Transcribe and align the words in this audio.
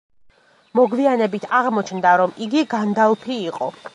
მოგვიანებით 0.79 1.45
აღმოჩნდა, 1.59 2.15
რომ 2.21 2.35
იგი 2.47 2.65
განდალფი 2.75 3.41
იყო. 3.53 3.71